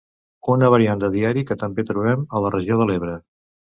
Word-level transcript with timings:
Una 0.53 0.69
variant 0.75 1.03
de 1.03 1.11
diari, 1.15 1.43
que 1.51 1.57
també 1.65 1.85
trobem 1.93 2.25
a 2.39 2.45
la 2.47 2.53
regió 2.59 2.79
de 2.81 2.89
l’Ebre. 2.93 3.19